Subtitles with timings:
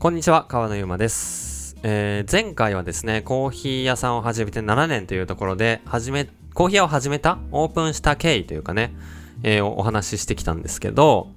[0.00, 1.76] こんにちは、川野ゆうまです。
[1.82, 8.94] えー前回はですね、コーヒー屋さんを始めて7年というところで、始め、コーヒー屋を始めた、オープンした経緯というかね、
[9.42, 11.28] えーお話ししてきたんですけど、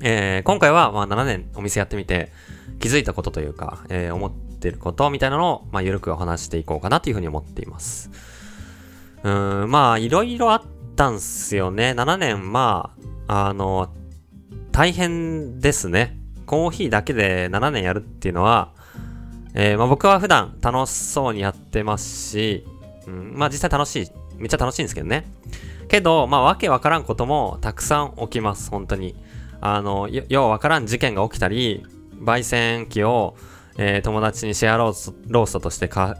[0.00, 2.32] えー今回はまあ7年お店やってみて、
[2.80, 8.08] 気づいたことというか、えー思ってることみたいなのを、まあ、ゆるくお話していこうかなというふうに思っています。
[9.22, 10.62] うーん、まあ、いろいろあっ
[10.96, 11.90] たんすよね。
[11.90, 12.94] 7年、ま
[13.28, 13.90] あ、あの、
[14.72, 16.21] 大変ですね。
[16.46, 18.72] コーヒーだけで7年やるっていうのは、
[19.54, 22.66] えーまあ、僕は普段楽しそうにやってますし、
[23.06, 25.26] うん、まあ実際楽しい、めっちゃ楽しいんですけどね。
[25.88, 29.14] けど、まあわけわからんこともたくさん起きます、本当に。
[29.60, 31.84] あの、ようわからん事件が起きたり、
[32.20, 33.36] 焙煎機を、
[33.78, 36.16] えー友達にシェアロースローストとして貸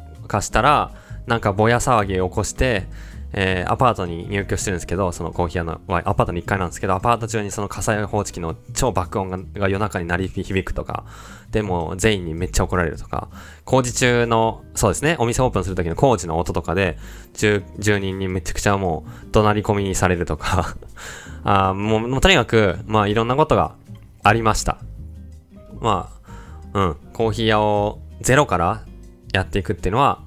[0.46, 0.92] したら、
[1.26, 2.86] なんかぼや騒ぎを起こして、
[3.34, 11.04] えーアパートに入居してるんですけど、そのコーヒー屋の、アパートの1階なんですけど、アパート中にその火災報知器の超爆音がが夜中に鳴り響くとか、
[11.50, 13.28] でも全員にめっちゃ怒られるとか、
[13.64, 16.98] 工事中の、そうですね、お店オープンする時の工事の音とかで、
[17.34, 20.74] 住住人にめちゃくちゃもう怒鳴り込みにされるとか、
[21.44, 23.74] あもうもうとにかく、まあいろんなことが
[24.22, 24.78] ありました。
[25.80, 26.10] ま
[26.72, 28.82] あ、うん、コーヒー屋をゼロから
[29.32, 30.21] やっていくっていうのは、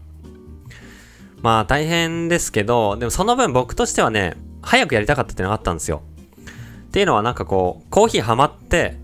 [1.45, 6.01] まあ大変ですけど、でもその分僕としてはね、早くやりたかったっていうのがあったんですよ。
[6.87, 8.97] っていうのはなんかこう、コーヒーハマって、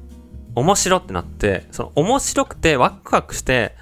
[0.56, 3.76] 面白ってなって、その面白くてワクワクして、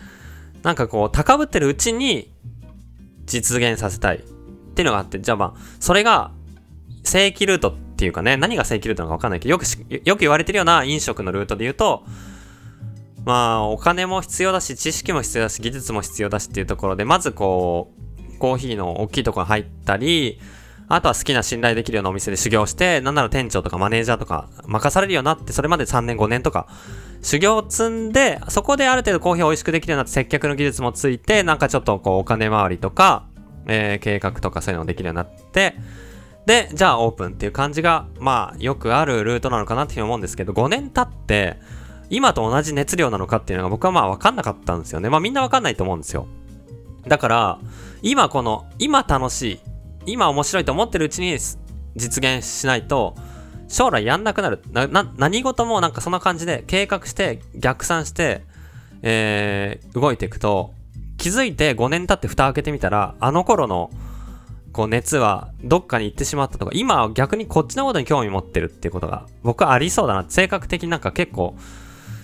[0.61, 2.33] なんかこう、高ぶってるうちに
[3.25, 4.19] 実現させたいっ
[4.75, 6.31] ていうのがあって、じゃあまあ、それが
[7.05, 9.63] 正規ルートっていうかね、何が正規ルートなのかわかんないけど、よく、
[10.03, 12.03] よく言われてるような飲食のルートで言うと、
[13.23, 18.08] まあ、お金も必要だし、知識も必要だし、技術も必要だしっていうところで、まずこう、
[18.39, 20.39] コーヒーの大きいところに入ったり、
[20.87, 26.67] あとは好きな信頼できるようなお店で修行して、なんなら店長とかマネージャーとか任されるようになって、それまで3年5年とか
[27.21, 33.27] 修行を積んで、そこである程度コーヒーを美味しくできるようになって接客の技術もついて、なんかちょっとこうお金回りとか、
[33.67, 35.75] えー計画とかそういうのができるようになって、
[36.47, 41.57] で、じゃあオープンっていう感じが、まあよくあるルートなのかなっていうふうに思うんですけど、5年経って、
[42.09, 45.09] 今と同じ熱量なのかっていうのが僕はまあ分かんなかったんですよね。
[45.09, 46.25] まあみんな分かんないと思うんですよ。
[47.07, 47.59] だから、
[48.01, 49.59] 今この、今楽しい、
[50.05, 51.37] 今面白いと思ってるうちに
[51.95, 53.15] 実現しないと、
[53.67, 54.61] 将来やんなくなる。
[54.71, 58.41] な、な、何事もなんかそんな感じで計画して逆算して、
[59.01, 60.73] えー、動いていくと、
[61.17, 63.91] 気づいて5年経って蓋開けてみたら、あの頃の、
[64.71, 70.25] こう熱はどっかに行ってしまったとか、今は逆にこっちのことに興味持ってるっていうことが、僕はありそうだな。
[70.27, 71.55] 性格的になんか結構、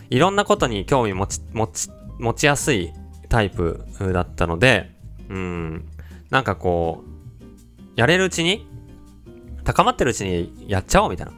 [0.10, 2.92] いろんなことに興味持ち、持ち、持ちやすい
[3.30, 4.95] タイプだったので、
[5.30, 5.86] うん、
[6.30, 7.16] なんかこう、
[7.96, 8.68] やれるうちに、
[9.64, 11.34] 高まってるうちにやっちゃおうみたいな。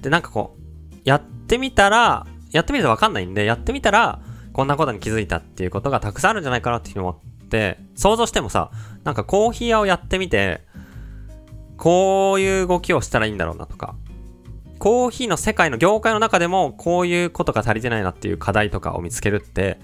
[0.00, 4.20] で、なんかこう、やってみたら、やってみるとわかんないんで、やってみたら、
[4.52, 8.70] こんなことに気づいたっていうことがたくさんあるんじゃないかなっていうふうに思って、想像してもさ、
[9.04, 10.62] なんかコーヒー屋をやってみて、
[11.76, 13.94] こういう動きをしたらいいんだろうなとか、
[14.78, 19.78] コーヒーの世界の業界の中でもこういうことが足りてないなっていう課題とかを見つけるって、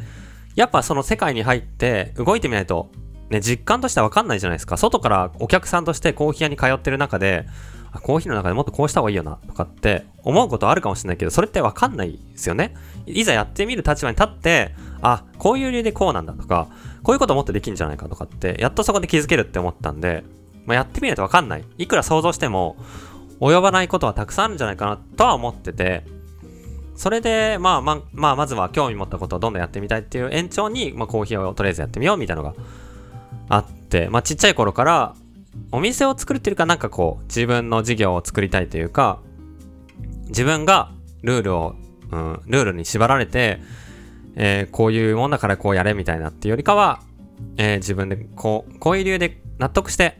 [0.56, 2.90] やっぱその世界に入って動いてみないと、
[3.31, 4.76] ね、実感としては分かんないじゃないですか。
[4.76, 7.47] 外からお客さんとしてコーヒー屋に通ってる中で、
[8.03, 12.75] コーヒーの中でもっとこうした方がいいよなとかって思うことあるかもしれないけど、それって分かんないですよね。
[13.06, 16.69] いざやってみる立場に立って、あ、こういう理由でこうなんだとか、
[17.03, 20.25] こういうこともっとできるんじゃないかとかって、やっとそこで気づけるって思ったんで、
[20.66, 21.65] まあ、やってみないと分かんない。
[21.78, 22.76] いくら想像しても、
[23.41, 26.04] 及ばないことはたくさんあるんじゃないかなとは思ってて、
[26.97, 32.54] それで、まあまあ、まあ、まずは興味持ったことをどんどんやってみたいっていう延長に、まあ、コーヒーをとりあえずやってみようみたいなのが
[33.48, 35.14] あって、まあ、ちっちゃい頃から、
[35.72, 39.20] お店を作るっていうか、なんかこう、自分の事業を作りたいというか、
[40.28, 40.92] 自分が
[41.22, 41.74] ルールを、
[42.10, 43.60] うん、ルールに縛られて、
[44.36, 47.00] えーこういうもんだからこうやれみたいなっていうよりかは、
[47.56, 50.18] えー自分でこう、こういう理由で納得して、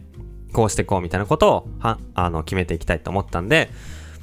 [0.53, 3.71] こうしてこうみたいなことをはあの決めていきたいと思ったんで、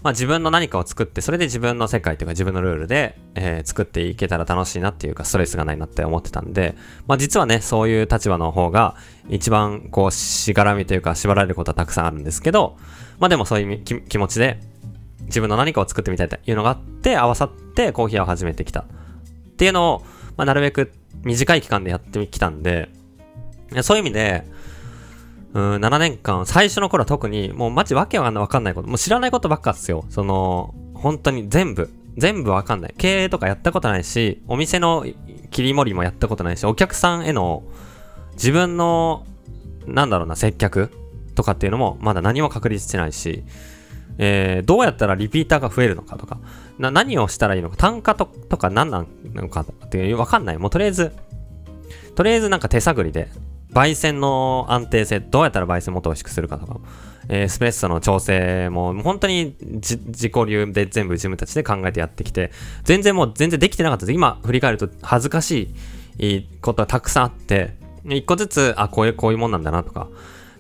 [0.03, 6.75] まあ、自分の何かを作って、それで自分の世界というか自分のルールで、えー作っていけたら楽しいなっていうか、ストレスがないなって思ってたんで、
[7.07, 8.95] まあ、実はね、そういう立場の方が、
[9.29, 12.75] 一番こう、しがらみというか、縛られることはたくさんあるんですけど、
[13.19, 14.59] まあでもそういう気持ちで、
[15.27, 18.81] 自分の何かを作ってみたいというのがあって、合わさってコーヒーを始めてきた。
[18.81, 18.85] っ
[19.55, 19.99] ていうのを、
[20.35, 20.91] まあ、なるべく
[21.23, 22.89] 短い期間でやってきたんで、
[23.81, 24.45] そういう意味で、
[25.53, 30.05] うん、7年間、最初の頃は特に、もうマジわけわかんないこと、もう知らないことばっかっすよ。
[30.09, 32.95] その、本当に全部、全部わかんない。
[32.97, 35.05] 経営とかやったことないし、お店の
[35.51, 37.63] 切り盛りもやったことないし、お客さんへの
[38.33, 39.25] 自分の、
[39.85, 40.91] なんだろうな、接客
[41.35, 43.43] とかっていうのもまだ何も確立してないし、
[44.17, 46.39] えー、どうやったらリピーターが増えるのかとか、
[46.79, 50.57] な何をしたらいいのか、単価ととか何なのかっていう、わかんない。
[50.57, 51.11] もうとりあえず、
[52.15, 53.29] とりあえずなんか手探りで、
[53.73, 56.79] 焙煎の安定性、どうやったら焙煎もっと美味しくするかとか、
[57.29, 59.97] えー、スプレッソの調整も本当に自
[60.29, 62.51] 己流で全部自分たちで考えてやってきて、
[62.83, 64.15] 全然もう全然できてなかったです。
[64.15, 65.73] 今振り返ると恥ずかし
[66.17, 67.75] いことがたくさんあって、
[68.05, 70.09] 一個ずつ、あ、こういう、こういうもんなんだなとか、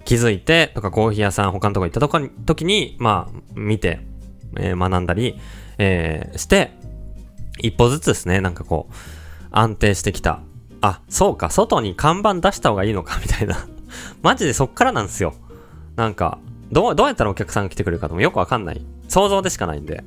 [0.05, 3.99] 気づいて、とかコーヒー屋さん他のとこ行ったとこ時に、まあ、見て、
[4.57, 5.39] えー、学んだり、
[5.77, 6.71] えー、して、
[7.59, 8.93] 一歩ずつですね、なんかこう、
[9.51, 10.41] 安定してきた。
[10.83, 13.55] あ、そうか、外に看板出した方がいいのか、みたいな。
[14.21, 15.33] マジでそっからなんですよ。
[15.95, 16.39] なんか、
[16.73, 18.85] どう、どうやったらお客さんが来てくれるかともよくわかんない。
[19.07, 20.03] 想像でしかないんで、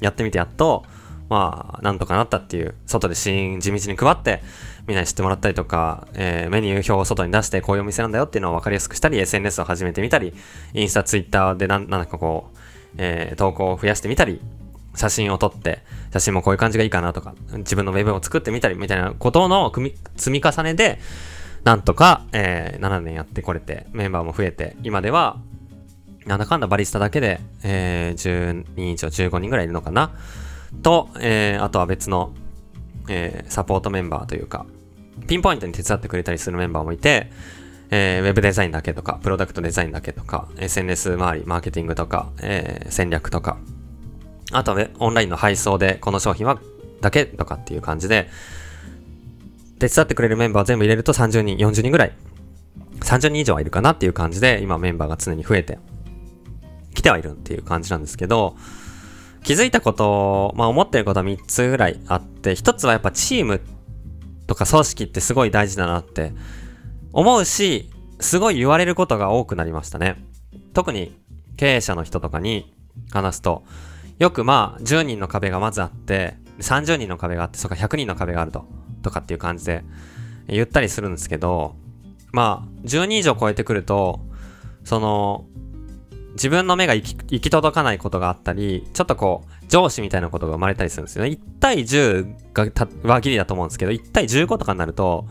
[0.00, 0.84] やってみてやっと、
[1.30, 4.42] まあ、なんとかなったっていう、外でシーン地道に配って、
[4.86, 10.34] みんなに知ってもらったりとか、えー、メニュー表を外に出して、こういうお店なんだよっていうのを分かりやすくしたり、SNS を始めてみたり、
[10.74, 12.58] インスタ、ツイッターでなん、なんかこう、
[12.98, 14.42] えー、投稿を増やしてみたり、
[14.98, 19.72] 写真を撮って、写真もこういう感じがいいかなとか、自分のウェブを作ってみたりみたいなことの
[20.16, 20.98] 積み重ねで、
[21.64, 25.38] なんとか、えー、7年やってこれて、メンバーも増えて、今では、
[26.26, 30.12] なんだかんだバリスタだけで、えー、10人以上、15人ぐらいいるのかな？
[30.82, 32.32] と、えー、あとは別の、
[33.08, 34.66] えー、サポートメンバーというか、
[35.26, 37.30] ピンポイントに手伝ってくれたりするメンバーもいて、
[37.90, 43.56] えー、ウェブデザインだけとか、プロダクトデザインだけとか、SNS 周り、マーケティングとか、えー、戦略とか、
[44.52, 46.60] あとはオンラインの配送でこの商品は
[47.00, 48.28] だけとかっていう感じで、
[49.78, 52.12] 手伝ってくれるメンバー全部入れると30人、40人ぐらい、
[53.00, 55.78] 30人以上はいるかなっていう感じで、今メンバーが常に増えて
[56.94, 58.56] 来てはいるっていう感じなんですけど、
[59.44, 63.60] 気づいたこと、まあ思ってることは3つぐらいあって、1つはやっぱチーム
[64.46, 66.32] とか組織ってすごい大事だなって
[67.12, 67.90] 思うし、
[68.20, 70.16] すごい言われることが多くなりましたね。
[70.74, 71.16] 特に
[71.56, 72.74] 経営者の人とかに
[73.12, 73.62] 話すと、
[74.18, 78.66] よくまあ10人の壁がまずあって、30人の壁があって、そっか100人の壁があると、
[79.02, 79.84] とかっていう感じで
[80.48, 81.76] 言ったりするんですけど、
[82.32, 84.20] まあ10人以上超えてくると、
[84.84, 85.46] その
[86.32, 91.30] 自分の目が行き届かないことがあったり、ちょっとこう、上司みたいなことが生まれたりするんですよね。
[91.30, 95.26] 1対10が輪切りだと思うんですけど、1対15とかになると、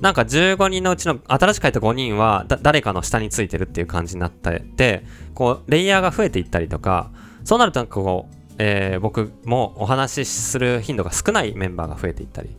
[0.00, 7.10] なんか15人のうちの新しく入った5人は誰かの下についてるっていう感じになってて、こう、レイヤーが増えていったりとか、
[7.46, 12.50] そうなるとなんかこう、えー、僕もお話しする頻度が少ないメンバーが増えていったり、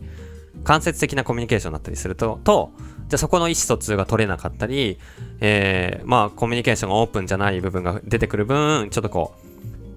[0.64, 2.72] 間接的なコミュニケーションになったりすると、と、
[3.08, 4.98] じゃあそこの意思疎通が取れなかったり、
[5.40, 9.34] えー、まあコミュニケーションがオープンじゃない部分が出てくる分、ちょっとこ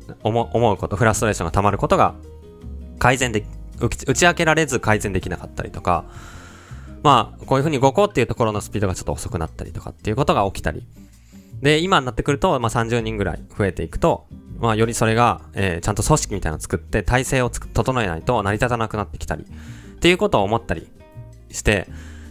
[0.09, 2.13] う、思思うこと、フラストレーションが溜まることが
[2.99, 3.45] 改善で、
[3.79, 6.03] 打ち明けられず改善できなかったりとか、
[7.01, 10.85] まあ、こういうふうに動こうっていうところのスピードがちょっと遅くなったりとかっていうことが起きたり。
[11.61, 14.27] で、今になってくると、まあ30人ぐらい増えていくと、
[14.61, 20.87] まあよりそれが、えー、ちゃんと組織みたいなのを作って体制を整えないと成り立たなくなってきたり、っていうことを思ったり
[21.49, 21.87] して、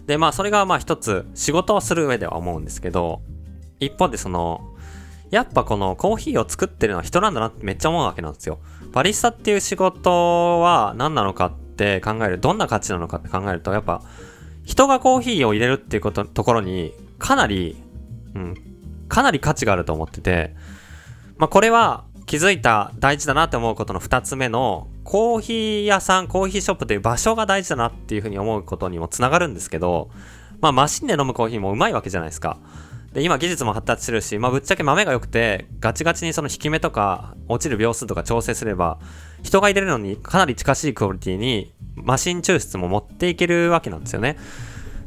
[0.07, 3.21] で、まあ、それがまあ一つ仕事をする上では思うんですけど、
[3.79, 4.75] 一方でその、
[5.31, 8.59] やっぱこのコーヒーを作ってるのは人なんだなってめっちゃ思うわけなんですよ。
[8.93, 14.03] バリスタっていう仕事は何なのかって考える、どんな価値なのかって考えると、やっぱ
[14.65, 17.77] 人がコーヒーを入れるっていうこと、ところにかなり、
[18.35, 18.55] うん、
[19.09, 20.57] かなり価値があると思ってて、
[21.39, 30.11] まあこれは気づいた大事だなって思うことの二つ目の、コーヒー屋さん、コーヒーショップという場所が大事だなっていうふうに思うことにもつながるんですけど、
[30.61, 32.59] まあマシンで飲むコーヒーもうまいわけじゃないですか。
[33.13, 39.01] で、今技術も発達してるし、まあぶっちゃけ豆が良くて、ガチガチにその引き目とか、落ちる秒数とか調整すれば、
[39.43, 44.37] 人が入れるのにかなり近しいクオリティに、マシン抽出も持っていけるわけなんですよね。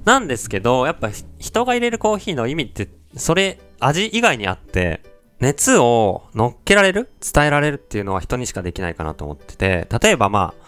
[0.04, 1.10] なんですけど、やっぱ
[1.40, 5.13] 人が入れるコーヒーの意味って、それ、味以外にあって、
[5.44, 7.10] 熱を乗っけられる？
[7.20, 10.64] 伝えられるっていうのは人にしかできないかなと思ってて、例えばまあ、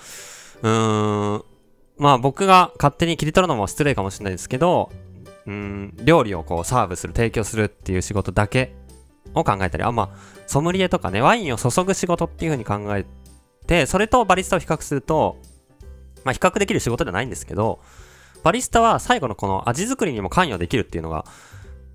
[0.64, 1.44] うーん、
[1.98, 4.92] まあ僕が勝手に切り取るのも失礼かもしれないですけど、
[5.46, 8.76] うん、料理をこうサーブする、提供するっていう仕事だけ
[9.34, 13.06] を考えたり、あ、まあ、ソムリエとかね、ワインを注ぐ仕事っていう風に考え
[13.68, 15.38] て、それとバリスタを比較すると、
[16.26, 17.80] まあ比較できる仕事じゃないんですけど、
[18.44, 21.24] バリスタは最後のこの味作りにも関与できるっていうのが、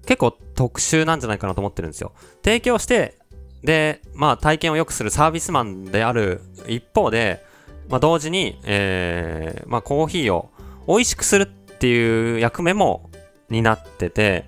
[0.06, 2.12] 結構特殊なんじゃないかなと思ってるんですよ。
[2.42, 3.16] 提供して、
[3.62, 7.44] で、まあ体験を良くするサービスマンである一方で、
[7.88, 10.50] まあ同時に、えー、まあコーヒーを
[10.86, 13.10] 美味しくするっていう役目も
[13.48, 14.46] 担ってて、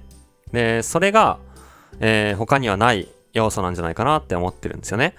[0.52, 1.38] で、それが、
[2.00, 5.14] えー、他にはない要素なんじゃないかなって思ってるんですよね。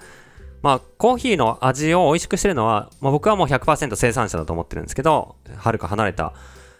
[0.61, 6.33] まあ、コーヒーの味を美味しくしてるのは、まあ、僕はもう100%生産者だと思ってるんですけど、はるか離れた、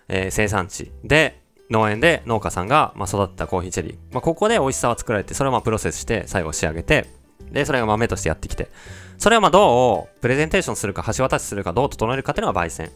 [0.07, 3.95] えー、生産地で、農園で農家さんが、まあ、育ったコーヒーチェリー。
[4.11, 7.07] まあ、ここで美味しさは作られて、それをまプロセスして最後仕上げて、
[7.51, 8.69] で、それが豆としてやってきて。
[9.17, 12.91] それをまあどうプレゼンテーションするか、橋渡しするか、どう整えるかっていうのが焙煎。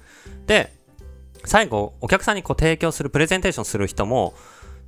[0.45, 0.73] で、
[1.45, 4.33] 最後、お客さんにこう提供する、プレゼンテーションする人も、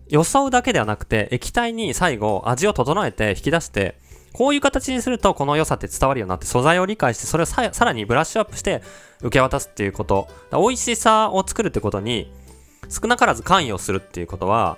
[0.09, 3.99] 装うだけではなくて、液体に最後、味を整えて引き出して、
[4.33, 8.81] こういう形にするとこの良さって伝わるようになって素材を理解してそれをさらにブラッシュアップして
[9.21, 12.31] 受け渡すっていうこと美味しさを作るってことに
[12.89, 14.77] 少なからず関与するっていうことは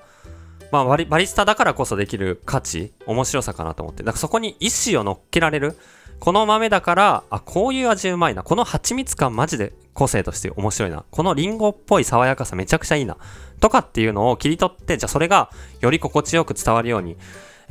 [0.71, 5.77] まあバリバリスタだからこそできる価値面白さかなと思ってだからそこに意思を乗っけられる
[6.19, 13.17] この豆だからあこういう味うまいなこの蜂蜜感マジで個性として面白いなこのリンゴっぽい爽やかさめちゃくちゃいいな
[13.59, 15.49] とかっていうのを切り取ってじゃあそれが
[15.81, 17.17] より心地よく伝わるように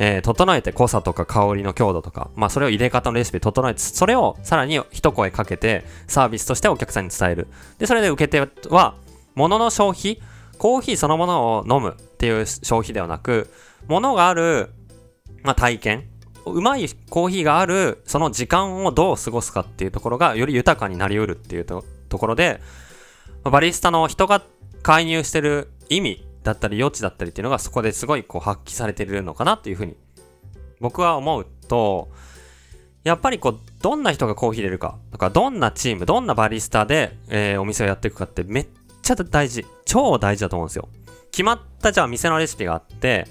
[0.02, 7.48] えー、整えて濃さとか香りの強度とか、まあそれを入れ方のレシピ整えて、それをさらに一声かけてサービスとしてお客さんに伝える。
[7.78, 8.94] で、それで受け手は、
[9.40, 10.20] 物の消費、
[10.58, 13.50] コーヒーそのものを飲むっていう消費ではなく、
[13.88, 14.70] 物がある、
[15.42, 16.08] まあ体験、
[16.44, 22.60] うまいコーヒーがあるその時間をどう過ごすかっていうところがより豊かになりうるっていうところで、
[23.44, 24.42] バリスタの人が
[24.82, 29.96] 介入してる意味だったり余地だったりっていうのがそこですごいこう発揮されてるのかなっていうふうに
[30.80, 32.10] 僕は思うと
[33.04, 38.66] やっぱりこうどんな人がコーヒー入れるかとかどんなチームどんなバリスタで、えー、お店をやっていくかってめっ
[39.16, 40.88] ちゃ大事超大事だと思うんですよ
[41.30, 43.26] 決まったじゃあ店のレシピがあって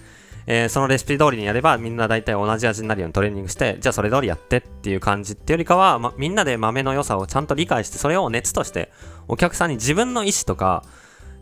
[0.52, 8.92] えー、そのレシピ通りにやればみんな大体同じ味になるようにトレーニングしてじゃあそれ通りやってっていう感じっていうよりかは、ま、みんなで豆の良さをちゃんと理解してそれを熱として
[9.28, 10.84] お客さんに自分の意思とか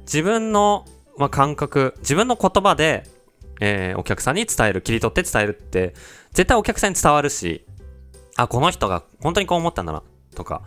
[0.01, 0.83] 自分の
[1.17, 3.03] ま、感覚、自分の言葉で、
[3.59, 5.93] えー、お客さんに伝える、切り取って伝えるって、
[6.31, 7.65] 絶対お客さんに伝わるし、
[8.35, 10.03] あ、この人が本当にこう思ったんだな、
[10.35, 10.61] とか。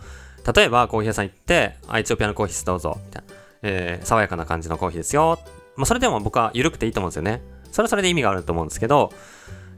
[0.55, 3.35] 例えば、コーヒー屋さん行って、あ、エチオピアのコーヒーどうぞ、みたいな。
[3.63, 5.39] えー、爽やかな感じのコーヒーですよ。
[5.77, 7.43] まあ、それでも僕は緩くていいと思うんですよね。
[7.71, 9.13] それはそれで意味があると思うんですけど、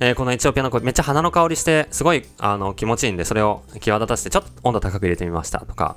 [0.01, 5.97] えー、このエチオピアのコーヒー、めっちゃ花の香りして、すごい、あの、気持ちいいんで、それを際立たせて、ちょっと温度高く入れてみました、とか。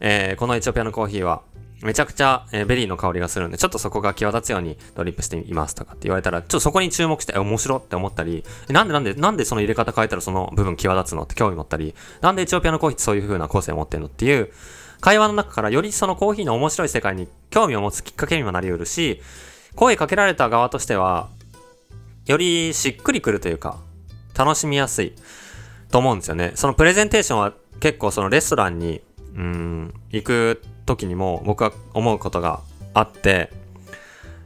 [0.00, 1.42] えー、このエチオピアのコーヒーは、
[1.82, 14.50] めちゃくちゃ、えー、ベリーの香りがするんで、ちょっとそこが際立つようにドリップしてみますとかって言われたら、ちょっとそこに注目して、面白って思ったり、なんでなんで、なんでその入れ方変えたらその部分際立つのって興味持ったり、なんでエチオピアのコーヒーってそういう風な個性を持ってんのっていう、
[15.04, 19.20] 会話の中からよりそのコーヒーの面白い世界に興味を持つきっかけにもなり得るし、
[19.76, 21.28] 声かけられた側としては、
[22.24, 23.76] よりしっくりくるというか、
[24.34, 25.12] 楽しみやすい
[25.90, 26.52] と思うんですよね。
[26.54, 29.02] そのプレゼンテーションは結構そのレストランに、
[29.36, 32.60] うん、行く時にも僕は思うことが
[32.94, 33.50] あって、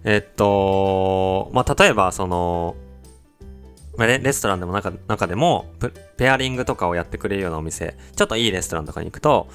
[0.02, 2.74] えっと、まあ、例えばその、
[4.06, 5.72] レレストランでも中中でも
[6.16, 9.48] ペアリングとかをやってくれるようなお店、ちょっといいレストランとかに行くと、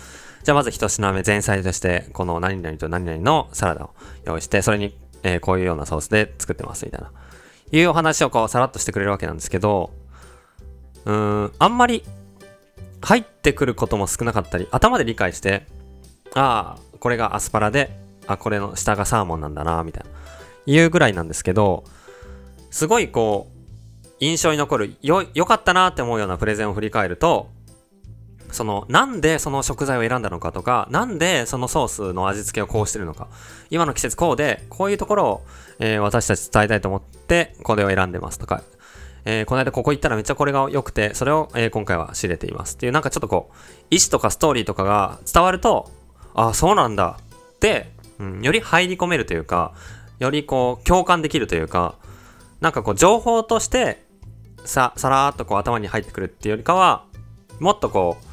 [0.43, 3.91] じゃあまず一品目前菜としてこの何々と何々のサラダを
[4.25, 7.11] 用意して、それに、えー、こういうようなソースで作ってますみたいな。
[7.71, 9.91] いうお話をこうさらっとしてくれるわけなんですけど、
[11.05, 12.03] うーん、あんまり
[13.01, 15.65] 入ってくることも少なかったり、頭で理解して、
[16.35, 17.97] ああ、これがアスパラで、
[18.27, 20.09] あ、これの下がサーモンなんだな、みたいな。
[20.65, 21.83] いうぐらいなんですけど、
[22.71, 23.52] すごいこう、
[24.23, 27.49] 印象に残る、よ、良かったなって思うようなプレゼンを振り返ると、
[28.51, 33.27] その、なんでその食材を選んだのかとか、なんでそのソースの味付けをこうしてるのか、
[33.69, 35.45] 今の季節こうで、こういうところを、
[35.79, 38.63] えー、私たち伝えたいと思って、これを選んでますとか、
[39.25, 43.55] えー、この間ここ行ったらめっちゃこれが良くて、それを、えー、今回は知れていますっていう、なんかちょっとこう、
[43.89, 45.91] 意思とかストーリーとかが伝わると、
[46.33, 47.19] ああ、そうなんだ
[47.55, 49.73] って、うん、より入り込めるというか、
[50.19, 51.95] よりこう、共感できるというか、
[52.61, 54.02] なんかこう、情報として、
[54.65, 57.05] さ、さらーっとこう頭に入ってくるっていうよりかは、
[57.59, 58.23] もっとこう、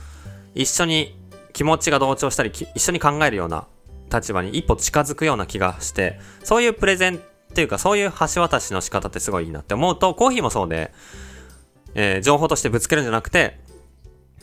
[0.55, 1.17] 一緒に
[1.53, 3.67] 気持ちが同調したり、一緒に考えるような
[4.13, 7.19] 立場に一歩近づくような気がして、そういうプレゼンっ
[7.55, 10.93] ていうか、そういう橋渡しの仕方ってすごいいいなって思うと、コーヒーもそうで、
[11.95, 13.59] えー、情報としてぶつけるんじゃなくて、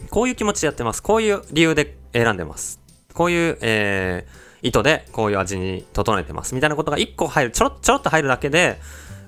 [0.09, 1.01] こういう気持ちでやってます。
[1.01, 2.79] こういう理由で選んでます。
[3.13, 6.55] こういう、えー、意図でこういう味に整えてます。
[6.55, 8.79] みたいなことが1個入る、ちょろちょろっと入るだけで、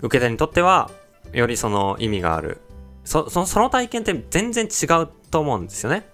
[0.01, 0.91] 受け手にとっては、
[1.33, 2.61] よりその意味がある。
[3.03, 6.07] そ、その体験って全然違うと思うんですよね。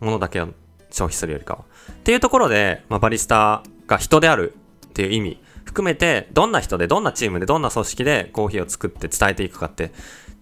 [0.00, 0.48] ものだけを
[0.90, 1.64] 消費するよりかは。
[1.92, 4.54] っていうところで、まあ、バリスタが人である
[4.86, 9.92] っていう意味含めて、どんな人で、どんなチームで、どんな組織でコーヒーを作って伝えていくかって、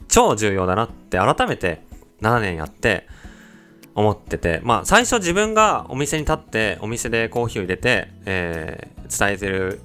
[0.08, 1.82] 超重要だなって改めて
[2.20, 3.06] 7年やって、
[3.94, 9.80] 思ってて、まあ最初自分がお店に立ってお店でコーヒーを入れて、えー、伝えてる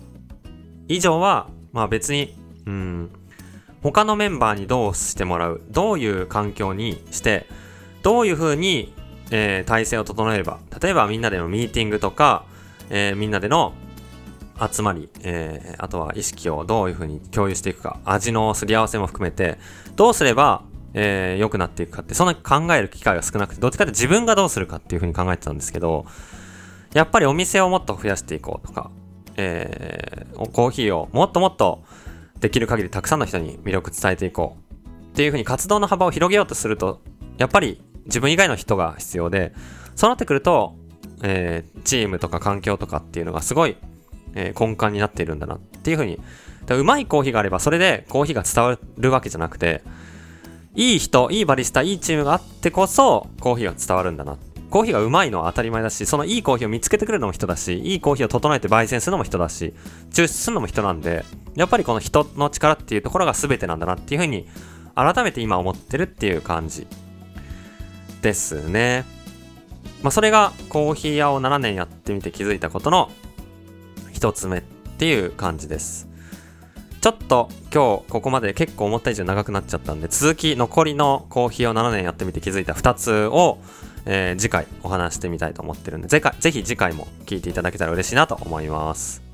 [0.87, 3.11] 以上は、まあ別に、うん、
[3.81, 7.47] 他のメンバーにどうしてもらう、どういう環境にして、
[8.01, 8.93] どういうふうに、
[9.31, 12.45] えー、体制を整えれば、例えばみんなでのミーティングとか、
[12.89, 13.73] えー、みんなでの
[14.59, 19.57] 集まり、えー、あとは意識をどういうふうに共有していくか、味のすり合わせも含めて、
[19.95, 26.05] どうすればえー、良くなっていくかって、そんな考える機会が少なくて、どっちかって自分がどうするかっていうふうに考えてたんですけど、
[26.93, 28.89] やっぱりお店をもっと増やしていこうとか、
[29.37, 31.83] えー、コーヒーをもっともっと
[32.39, 37.01] できる限りたくさんの人に魅力伝えていこうっていうふうに活動の幅を広げようとすると、
[37.37, 39.53] やっぱり自分以外の人が必要で、
[39.95, 40.75] そうなってくると、
[41.21, 43.75] えー、チームとか環境とかっていうのがすごい、
[44.35, 46.19] えー、根幹になっているんだなっていうふうに、
[46.69, 49.81] うまいコーヒーがあればそれでコーヒーが伝わるわけじゃなくて、
[50.75, 54.37] いい人、いいバリスタ、いいチームがあってこそコーヒーが伝わるんだな。
[54.69, 59.73] コーヒーがうまいのは当たり前だし、そのいいコーヒーを見つけてくれるのも人だし、いいコーヒーを整えて焙煎するのも人だし、
[60.11, 64.47] 抽出するのも人なんで、やっぱりこの人の力っていうところが全てなんだなっていうふうに、
[64.95, 66.85] 改めて今思ってるっていう感じ
[68.21, 69.05] ですね。
[70.03, 73.11] まあそれがコーヒー屋を7年やってみて気づいたことの
[74.11, 74.61] 一つ目っ
[74.97, 76.07] ていう感じです。
[77.01, 83.59] ちょっと今日ここまで結構思った以上長くなっちゃったんで、続き残りのコーヒーを7年やってみて気づいた2つを、
[84.11, 89.28] えー、次回お話してみたいと思ってるんで、ぜぜひ次回も聞いていただけたら嬉しいなと思います。